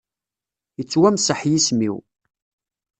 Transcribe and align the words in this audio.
Ittwamseḥ 0.81 1.39
yism-iw. 1.49 1.95